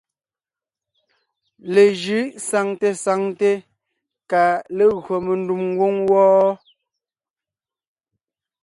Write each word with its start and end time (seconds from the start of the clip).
Lejʉ̌ʼ 1.73 2.29
saŋte 2.47 2.89
saŋte 3.03 3.49
kà 4.29 4.43
légÿo 4.77 5.15
mendùm 5.25 5.61
ngwóŋ 5.71 5.95
wɔ́ɔ. 6.09 6.47